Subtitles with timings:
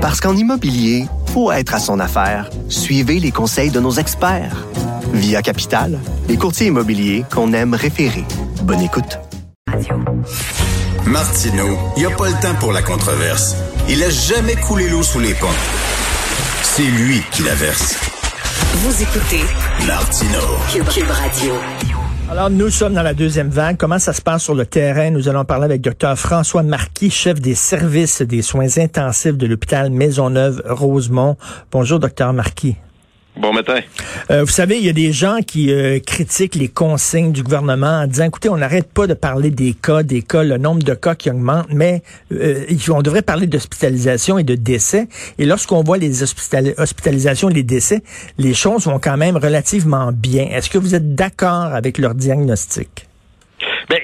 [0.00, 1.04] Parce qu'en immobilier,
[1.34, 2.48] faut être à son affaire.
[2.70, 4.66] Suivez les conseils de nos experts.
[5.12, 8.24] Via Capital, les courtiers immobiliers qu'on aime référer.
[8.62, 9.18] Bonne écoute.
[11.04, 13.56] Martineau, il n'y a pas le temps pour la controverse.
[13.90, 15.48] Il a jamais coulé l'eau sous les ponts.
[16.62, 17.96] C'est lui qui la verse.
[18.76, 19.44] Vous écoutez
[19.86, 20.40] Martino.
[20.94, 21.54] Cube Radio.
[22.30, 23.76] Alors, nous sommes dans la deuxième vague.
[23.76, 25.10] Comment ça se passe sur le terrain?
[25.10, 29.90] Nous allons parler avec Dr François Marquis, chef des services des soins intensifs de l'hôpital
[29.90, 31.36] Maisonneuve-Rosemont.
[31.72, 32.76] Bonjour, Dr Marquis.
[33.40, 33.80] Bon matin.
[34.30, 38.02] Euh, vous savez, il y a des gens qui euh, critiquent les consignes du gouvernement
[38.02, 40.92] en disant, écoutez, on n'arrête pas de parler des cas, des cas, le nombre de
[40.92, 45.08] cas qui augmente, mais euh, on devrait parler d'hospitalisation et de décès.
[45.38, 48.02] Et lorsqu'on voit les hospitalisations et les décès,
[48.36, 50.46] les choses vont quand même relativement bien.
[50.50, 53.09] Est-ce que vous êtes d'accord avec leur diagnostic?
[53.90, 53.98] Ben,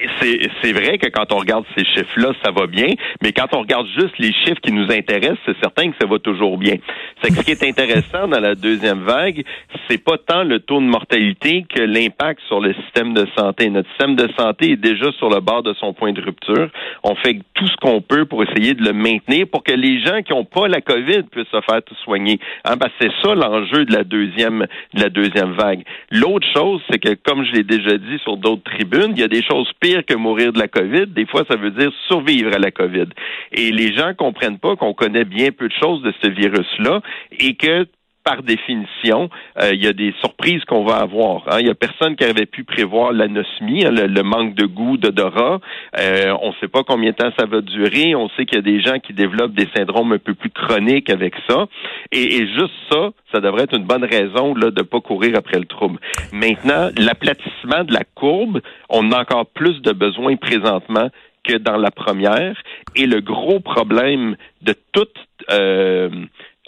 [0.61, 2.87] c'est vrai que quand on regarde ces chiffres-là, ça va bien,
[3.23, 6.19] mais quand on regarde juste les chiffres qui nous intéressent, c'est certain que ça va
[6.19, 6.75] toujours bien.
[7.21, 9.45] C'est que ce qui est intéressant dans la deuxième vague,
[9.89, 13.69] c'est pas tant le taux de mortalité que l'impact sur le système de santé.
[13.69, 16.69] Notre système de santé est déjà sur le bord de son point de rupture.
[17.03, 20.21] On fait tout ce qu'on peut pour essayer de le maintenir pour que les gens
[20.21, 22.41] qui n'ont pas la COVID puissent se faire tout soigner.
[22.65, 25.83] Hein, que c'est ça l'enjeu de la deuxième de la deuxième vague.
[26.11, 29.29] L'autre chose, c'est que comme je l'ai déjà dit sur d'autres tribunes, il y a
[29.29, 31.07] des choses pire que mourir de la COVID.
[31.07, 33.07] Des fois, ça veut dire survivre à la COVID.
[33.51, 37.01] Et les gens comprennent pas qu'on connaît bien peu de choses de ce virus-là
[37.39, 37.87] et que
[38.27, 41.43] par définition, euh, il y a des surprises qu'on va avoir.
[41.47, 41.59] Hein.
[41.61, 45.61] Il y a personne qui avait pu prévoir l'anosmie, hein, le, manque de goût, d'odorat.
[45.97, 48.15] Euh, on ne sait pas combien de temps ça va durer.
[48.15, 51.09] On sait qu'il y a des gens qui développent des syndromes un peu plus chroniques
[51.09, 51.67] avec ça.
[52.11, 55.59] Et, juste ça, ça devrait être une bonne raison là, de ne pas courir après
[55.59, 55.97] le trouble.
[56.33, 61.09] Maintenant, l'aplatissement de la courbe, on a encore plus de besoins présentement
[61.45, 62.57] que dans la première.
[62.97, 65.15] Et le gros problème de toute
[65.49, 66.09] euh,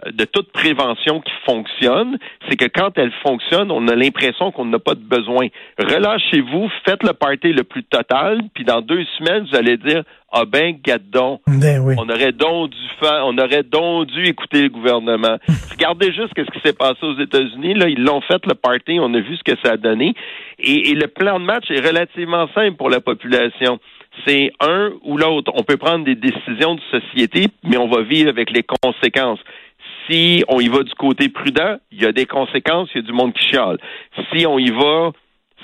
[0.05, 4.79] de toute prévention qui fonctionne, c'est que quand elle fonctionne, on a l'impression qu'on n'a
[4.79, 5.47] pas de besoin.
[5.77, 10.45] Relâchez-vous, faites le party le plus total, puis dans deux semaines, vous allez dire ah
[10.45, 11.95] ben, gadon, ben oui.
[11.97, 15.37] on aurait donc dû faire, on aurait donc dû écouter le gouvernement.
[15.71, 17.73] Regardez juste ce qui s'est passé aux États-Unis.
[17.73, 20.13] Là, ils l'ont fait le party, on a vu ce que ça a donné,
[20.59, 23.79] et, et le plan de match est relativement simple pour la population
[24.27, 25.51] c'est un ou l'autre.
[25.55, 29.39] On peut prendre des décisions de société, mais on va vivre avec les conséquences.
[30.09, 33.07] Si on y va du côté prudent, il y a des conséquences, il y a
[33.07, 33.77] du monde qui chiale.
[34.31, 35.11] Si on y va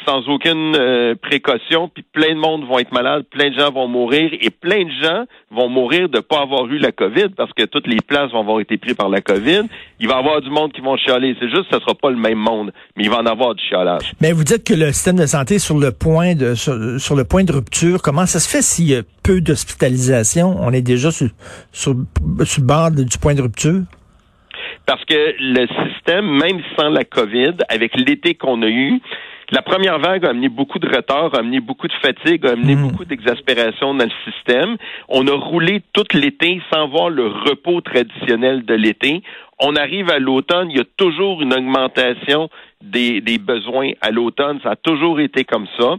[0.05, 3.87] sans aucune euh, précaution, puis plein de monde vont être malades, plein de gens vont
[3.87, 7.51] mourir, et plein de gens vont mourir de ne pas avoir eu la COVID, parce
[7.53, 9.63] que toutes les places vont avoir été prises par la COVID.
[9.99, 11.35] Il va y avoir du monde qui vont chialer.
[11.39, 13.63] C'est juste, ce ne sera pas le même monde, mais il va en avoir du
[13.63, 14.13] chialage.
[14.21, 17.23] Mais vous dites que le système de santé est sur le point de sur, le
[17.23, 18.01] point de rupture.
[18.01, 20.55] Comment ça se fait s'il y a peu d'hospitalisation?
[20.59, 21.29] On est déjà sur,
[21.71, 21.95] sur,
[22.43, 23.81] sur le bord du point de rupture?
[24.85, 29.01] Parce que le système, même sans la COVID, avec l'été qu'on a eu,
[29.51, 32.75] la première vague a amené beaucoup de retard, a amené beaucoup de fatigue, a amené
[32.75, 32.87] hmm.
[32.87, 34.77] beaucoup d'exaspération dans le système.
[35.07, 39.21] On a roulé tout l'été sans voir le repos traditionnel de l'été.
[39.59, 42.49] On arrive à l'automne, il y a toujours une augmentation
[42.81, 44.59] des, besoins à l'automne.
[44.63, 45.95] Ça a toujours été comme ça.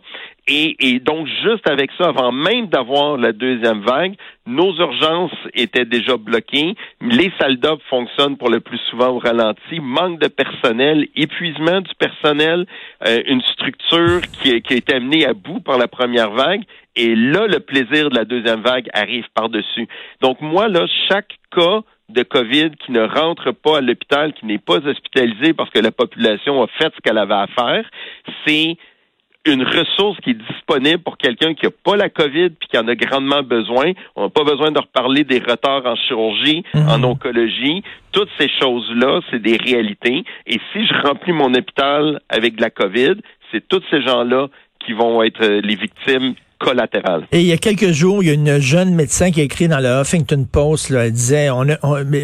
[0.46, 4.14] Et, et, donc, juste avec ça, avant même d'avoir la deuxième vague,
[4.46, 6.74] nos urgences étaient déjà bloquées.
[7.00, 9.80] Les salles d'op fonctionnent pour le plus souvent au ralenti.
[9.80, 12.66] Manque de personnel, épuisement du personnel,
[13.06, 16.62] euh, une structure qui, qui a été amenée à bout par la première vague.
[16.94, 19.88] Et là, le plaisir de la deuxième vague arrive par-dessus.
[20.20, 24.58] Donc, moi, là, chaque cas de COVID qui ne rentre pas à l'hôpital, qui n'est
[24.58, 27.88] pas hospitalisé parce que la population a fait ce qu'elle avait à faire,
[28.46, 28.76] c'est
[29.46, 32.88] une ressource qui est disponible pour quelqu'un qui n'a pas la COVID puis qui en
[32.88, 33.92] a grandement besoin.
[34.16, 36.88] On n'a pas besoin de reparler des retards en chirurgie, mhm.
[36.88, 37.82] en oncologie.
[38.12, 40.24] Toutes ces choses-là, c'est des réalités.
[40.46, 43.14] Et si je remplis mon hôpital avec de la COVID,
[43.52, 44.48] c'est tous ces gens-là
[44.84, 46.34] qui vont être les victimes
[47.32, 49.68] Et il y a quelques jours, il y a une jeune médecin qui a écrit
[49.68, 51.66] dans le Huffington Post, là, elle disait, on,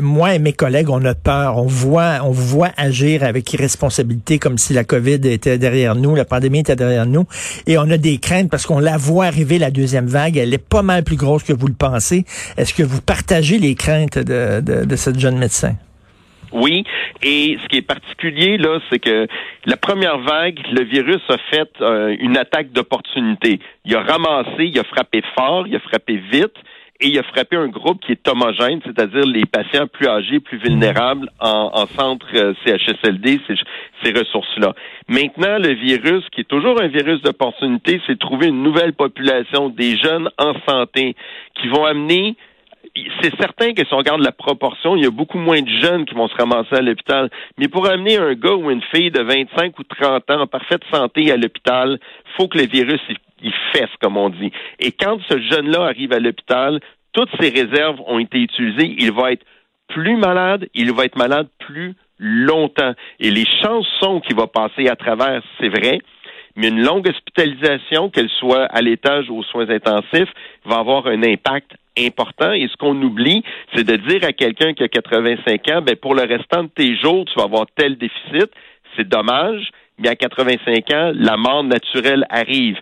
[0.03, 4.59] moi et mes collègues, on a peur, on voit, on voit agir avec irresponsabilité comme
[4.59, 7.27] si la COVID était derrière nous, la pandémie était derrière nous,
[7.66, 10.59] et on a des craintes parce qu'on la voit arriver la deuxième vague, elle est
[10.59, 12.24] pas mal plus grosse que vous le pensez.
[12.56, 15.77] Est-ce que vous partagez les craintes de, de, de cette jeune médecin?
[16.53, 16.84] Oui,
[17.22, 19.27] et ce qui est particulier là, c'est que
[19.66, 23.59] la première vague, le virus a fait euh, une attaque d'opportunité.
[23.84, 26.57] Il a ramassé, il a frappé fort, il a frappé vite,
[27.03, 30.59] et il a frappé un groupe qui est homogène, c'est-à-dire les patients plus âgés, plus
[30.59, 33.54] vulnérables en, centre euh, CHSLD, ces,
[34.03, 34.75] ces ressources-là.
[35.09, 39.97] Maintenant, le virus, qui est toujours un virus d'opportunité, c'est trouver une nouvelle population, des
[39.97, 41.16] jeunes en santé,
[41.60, 42.37] qui vont amener
[43.22, 46.04] c'est certain que si on regarde la proportion, il y a beaucoup moins de jeunes
[46.04, 47.30] qui vont se ramasser à l'hôpital.
[47.59, 50.83] Mais pour amener un gars ou une fille de 25 ou 30 ans en parfaite
[50.92, 51.98] santé à l'hôpital,
[52.36, 53.00] faut que le virus
[53.42, 54.53] il, fesse, comme on dit.
[54.78, 56.80] Et quand ce jeune-là arrive à l'hôpital,
[57.12, 58.94] toutes ses réserves ont été utilisées.
[58.98, 59.44] Il va être
[59.89, 62.92] plus malade, il va être malade plus longtemps.
[63.21, 66.00] Et les chances sont qu'il va passer à travers, c'est vrai,
[66.57, 70.31] mais une longue hospitalisation, qu'elle soit à l'étage ou aux soins intensifs,
[70.65, 72.53] va avoir un impact important.
[72.53, 73.43] Et ce qu'on oublie,
[73.75, 76.97] c'est de dire à quelqu'un qui a 85 ans, ben pour le restant de tes
[76.97, 78.51] jours, tu vas avoir tel déficit.
[78.97, 82.77] C'est dommage, mais à 85 ans, la mort naturelle arrive.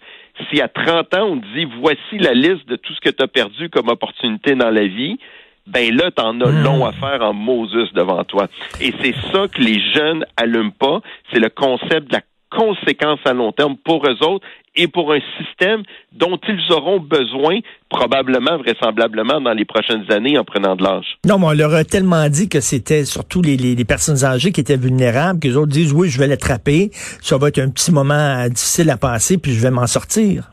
[0.50, 3.28] Si à 30 ans, on dit voici la liste de tout ce que tu as
[3.28, 5.18] perdu comme opportunité dans la vie,
[5.66, 6.64] ben là, tu en as hmm.
[6.64, 8.48] long à faire en Moses devant toi.
[8.80, 11.00] Et c'est ça que les jeunes allument pas,
[11.32, 15.18] c'est le concept de la conséquences à long terme pour eux autres et pour un
[15.38, 15.82] système
[16.12, 17.58] dont ils auront besoin
[17.88, 21.18] probablement, vraisemblablement, dans les prochaines années en prenant de l'âge.
[21.26, 24.60] Non, mais on leur a tellement dit que c'était surtout les, les, personnes âgées qui
[24.60, 27.92] étaient vulnérables, que les autres disent, oui, je vais l'attraper, ça va être un petit
[27.92, 30.50] moment difficile à passer, puis je vais m'en sortir.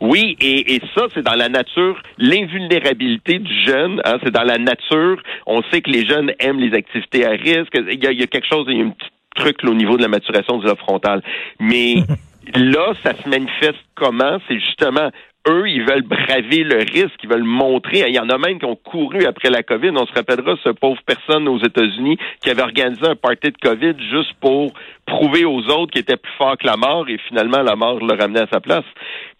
[0.00, 5.22] Oui, et, ça, c'est dans la nature, l'invulnérabilité du jeune, hein, c'est dans la nature.
[5.46, 7.72] On sait que les jeunes aiment les activités à risque.
[7.74, 9.74] Il y a, il y a quelque chose, il y a une petite truc au
[9.74, 11.22] niveau de la maturation du lobe frontal.
[11.60, 11.96] Mais
[12.54, 14.38] là, ça se manifeste comment?
[14.48, 15.10] C'est justement
[15.48, 18.04] eux, ils veulent braver le risque, ils veulent montrer.
[18.06, 19.90] Il y en a même qui ont couru après la COVID.
[19.90, 23.94] On se rappellera ce pauvre personne aux États-Unis qui avait organisé un party de COVID
[24.10, 24.72] juste pour
[25.06, 28.14] prouver aux autres qu'il était plus fort que la mort et finalement la mort le
[28.14, 28.84] ramenait à sa place.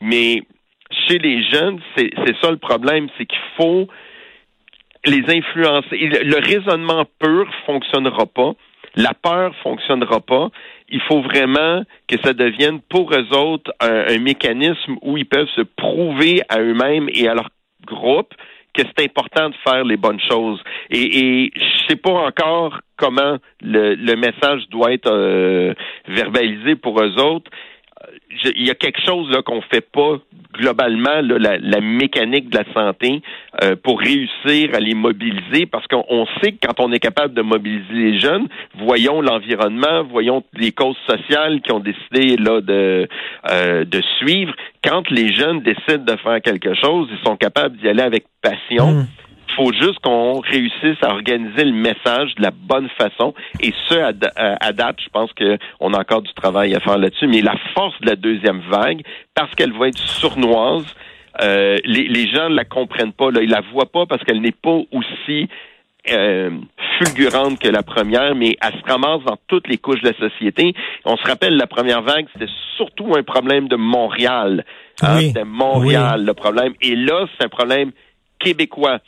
[0.01, 0.43] Mais
[1.07, 3.87] chez les jeunes, c'est ça le problème, c'est qu'il faut
[5.05, 5.99] les influencer.
[5.99, 8.53] Le raisonnement pur fonctionnera pas.
[8.95, 10.49] La peur fonctionnera pas.
[10.89, 15.63] Il faut vraiment que ça devienne pour eux autres un, mécanisme où ils peuvent se
[15.63, 17.49] prouver à eux-mêmes et à leur
[17.87, 18.35] groupe
[18.75, 20.63] que c'est important de faire les bonnes choses.
[20.91, 25.75] Et, et je sais pas encore comment le, message doit être euh,
[26.07, 27.51] verbalisé pour eux autres
[28.57, 30.19] il y a quelque chose là qu'on fait pas
[30.53, 33.23] globalement la, mécanique de la santé
[33.63, 37.43] euh, pour réussir à les mobiliser parce qu'on sait que quand on est capable de
[37.43, 43.09] mobiliser les jeunes, voyons l'environnement, voyons les causes sociales qui ont décidé là de
[43.51, 43.85] euh,
[44.19, 44.53] suivre.
[44.85, 48.93] Quand les jeunes décident de faire quelque chose, ils sont capables d'y aller avec passion.
[48.93, 49.07] Mmh
[49.57, 53.35] faut juste qu'on réussisse à organiser le message de la bonne façon.
[53.61, 57.27] Et ce, à, date, je pense qu'on a encore du travail à faire là-dessus.
[57.27, 59.03] Mais la force de la deuxième vague,
[59.35, 60.87] parce qu'elle va être sournoise,
[61.41, 63.31] euh, les, gens ne la comprennent pas.
[63.31, 63.43] Là.
[63.43, 65.49] Ils la voient pas parce qu'elle n'est pas aussi
[66.11, 66.51] euh,
[66.99, 70.75] fulgurante que la première, mais elle se ramasse dans toutes les couches de la société.
[71.05, 74.65] On se rappelle, la première vague, c'était surtout un problème de Montréal.
[75.01, 75.21] Hein?
[75.21, 76.75] C'était Montréal, le problème.
[76.81, 77.93] Et là, c'est un problème
[78.39, 78.99] québécois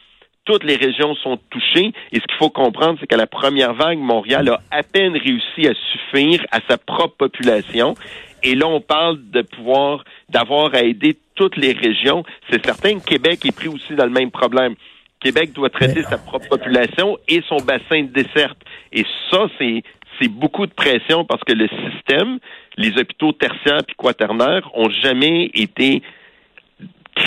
[0.44, 1.92] toutes les régions sont touchées.
[2.12, 5.66] Et ce qu'il faut comprendre, c'est qu'à la première vague, Montréal a à peine réussi
[5.66, 7.94] à suffire à sa propre population.
[8.42, 12.24] Et là, on parle de pouvoir, d'avoir à aider toutes les régions.
[12.50, 14.74] C'est certain que Québec est pris aussi dans le même problème.
[15.20, 18.58] Québec doit traiter sa propre population et son bassin de desserte.
[18.92, 19.82] Et ça, c'est,
[20.20, 22.38] c'est beaucoup de pression parce que le système,
[22.76, 26.02] les hôpitaux tertiaires et quaternaires ont jamais été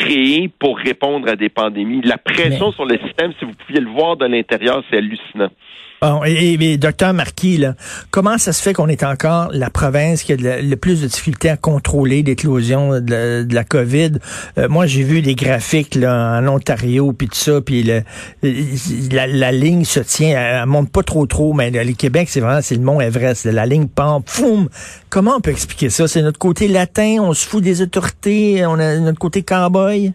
[0.07, 2.01] créé pour répondre à des pandémies.
[2.03, 5.49] La pression sur le système, si vous pouviez le voir de l'intérieur, c'est hallucinant.
[5.99, 7.73] Bon, et, docteur Marquis, là,
[8.11, 11.49] comment ça se fait qu'on est encore la province qui a le, plus de difficultés
[11.49, 14.11] à contrôler l'éclosion de, la COVID?
[14.59, 18.03] Euh, moi, j'ai vu les graphiques là, en Ontario, puis tout ça, puis le,
[19.11, 22.75] la, ligne se tient, elle, monte pas trop trop, mais le, Québec, c'est vraiment c'est
[22.75, 23.45] le mont Everest.
[23.45, 24.69] la ligne pend, poum!
[25.09, 26.07] Comment on peut expliquer ça?
[26.07, 30.13] C'est notre côté latin, on se fout des autorités, on a notre côté cowboy?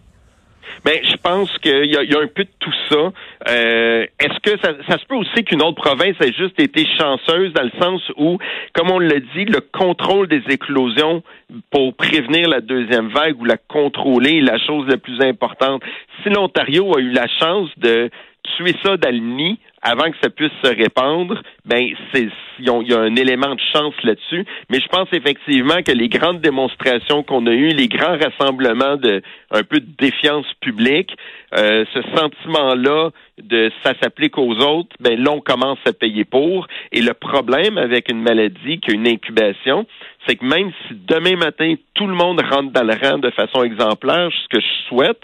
[0.85, 3.11] Ben, je pense qu'il y, a un peu de tout ça.
[3.49, 7.53] Euh, est-ce que ça, ça, se peut aussi qu'une autre province ait juste été chanceuse
[7.53, 8.37] dans le sens où,
[8.73, 11.23] comme on l'a dit, le contrôle des éclosions
[11.71, 15.81] pour prévenir la deuxième vague ou la contrôler est la chose la plus importante.
[16.21, 18.09] Si l'Ontario a eu la chance de
[18.57, 22.93] tuer ça dans le nid avant que ça puisse se répandre, ben c'est il y
[22.93, 24.45] a un élément de chance là-dessus.
[24.69, 29.21] Mais je pense effectivement que les grandes démonstrations qu'on a eues, les grands rassemblements de
[29.51, 31.11] un peu de défiance publique,
[31.57, 33.09] euh, ce sentiment-là
[33.41, 36.67] de ça s'applique aux autres, ben là on commence à payer pour.
[36.91, 39.85] Et le problème avec une maladie qui a une incubation,
[40.25, 43.63] c'est que même si demain matin tout le monde rentre dans le rang de façon
[43.63, 45.21] exemplaire, ce que je souhaite,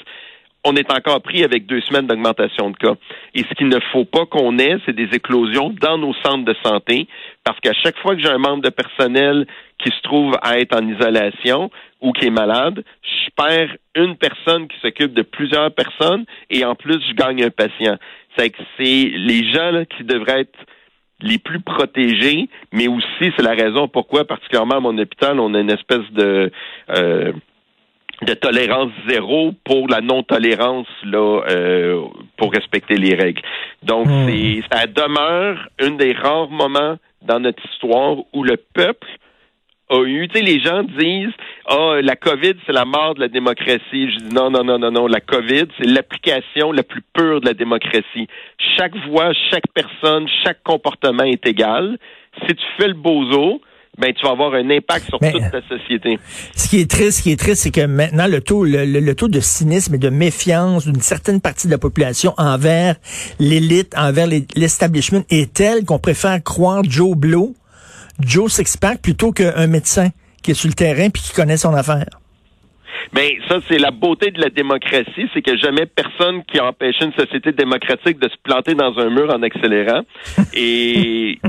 [0.66, 2.96] on est encore pris avec deux semaines d'augmentation de cas.
[3.34, 6.56] Et ce qu'il ne faut pas qu'on ait, c'est des éclosions dans nos centres de
[6.64, 7.08] santé,
[7.44, 9.48] parce qu'à chaque fois que j'ai un membre de personnel
[9.78, 14.68] qui se trouve à être en isolation ou qui est malade, je perds une personne
[14.68, 17.98] qui s'occupe de plusieurs personnes et en plus, je gagne un patient.
[18.38, 20.60] C'est que c'est les gens là, qui devraient être
[21.22, 25.60] les plus protégés, mais aussi c'est la raison pourquoi, particulièrement à mon hôpital, on a
[25.60, 26.52] une espèce de
[26.92, 27.34] euh,
[28.26, 32.02] de tolérance zéro pour la non-tolérance là euh,
[32.38, 33.42] pour respecter les règles.
[33.84, 39.08] Donc c'est ça demeure un des rares moments dans notre histoire où le peuple
[39.90, 41.34] a eu, tu sais, les gens disent,
[41.66, 44.12] ah, la COVID, c'est la mort de la démocratie.
[44.12, 45.08] Je dis non, non, non, non, non.
[45.08, 48.28] La COVID, c'est l'application la plus pure de la démocratie.
[48.78, 51.98] Chaque voix, chaque personne, chaque comportement est égal.
[52.48, 53.62] Si tu fais le bozo,
[54.00, 56.18] ben, tu vas avoir un impact sur Mais- toute ta société.
[56.56, 59.00] Ce qui est triste, ce qui est triste, c'est que maintenant le taux, le, le-
[59.00, 62.96] le taux de cynisme et de méfiance d'une certaine partie de la population envers
[63.40, 67.56] l'élite, envers les- l'establishment est tel qu'on préfère croire Joe Blow,
[68.20, 70.10] Joe Sixpack, plutôt qu'un médecin
[70.42, 72.06] qui est sur le terrain puis qui connaît son affaire.
[73.14, 77.06] Ben, ça, c'est la beauté de la démocratie, c'est que jamais personne qui a empêché
[77.06, 80.02] une société démocratique de se planter dans un mur en accélérant.
[80.54, 81.40] Et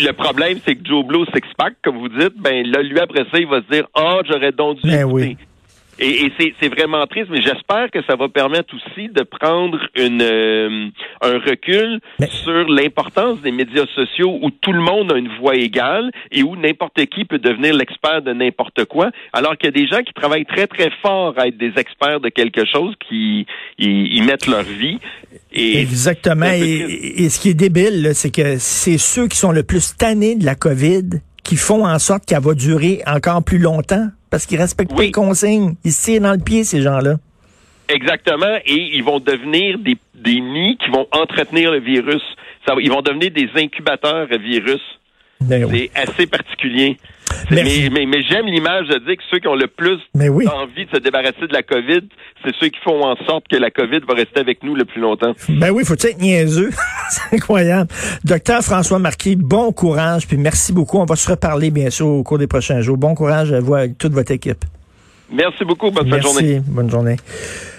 [0.00, 3.38] le problème, c'est que Joe Blow six-pack, comme vous dites, ben là, lui, après ça,
[3.38, 5.36] il va se dire, ah, j'aurais donc dû Ben oui.
[5.98, 10.20] Et, et c'est, vraiment triste, mais j'espère que ça va permettre aussi de prendre une,
[10.22, 10.88] euh,
[11.22, 15.54] un recul Mais- sur l'importance des médias sociaux où tout le monde a une voix
[15.54, 19.80] égale et où n'importe qui peut devenir l'expert de n'importe quoi, alors qu'il y a
[19.82, 23.46] des gens qui travaillent très, très fort à être des experts de quelque chose, qui
[23.78, 24.98] ils, ils mettent leur vie.
[25.52, 26.46] Et Exactement.
[26.46, 30.44] Et, ce qui est débile, c'est que c'est ceux qui sont le plus tannés de
[30.44, 34.94] la COVID qui font en sorte qu'elle va durer encore plus longtemps parce qu'ils respectent
[34.94, 35.76] pas les consignes.
[35.84, 37.16] Ils se tirent dans le pied, ces gens-là.
[37.88, 42.22] Exactement, et ils vont devenir des, des nids qui vont entretenir le virus.
[42.66, 44.82] Ça, ils vont devenir des incubateurs à virus.
[45.40, 45.90] Ben oui.
[45.94, 46.96] C'est assez particulier.
[47.50, 50.46] Mais, mais, mais j'aime l'image de dire que ceux qui ont le plus oui.
[50.48, 52.00] envie de se débarrasser de la COVID,
[52.44, 55.00] c'est ceux qui font en sorte que la COVID va rester avec nous le plus
[55.00, 55.32] longtemps.
[55.48, 56.70] Ben oui, faut être niaiseux?
[57.10, 57.90] c'est incroyable.
[58.24, 60.98] Docteur François Marquis, bon courage, puis merci beaucoup.
[60.98, 62.96] On va se reparler, bien sûr, au cours des prochains jours.
[62.96, 64.64] Bon courage à vous avec toute votre équipe.
[65.30, 65.90] Merci beaucoup.
[65.90, 66.42] Bonne fin de journée.
[66.42, 66.70] Merci.
[66.70, 67.16] Bonne journée.